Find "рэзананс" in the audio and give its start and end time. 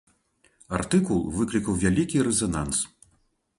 2.31-2.83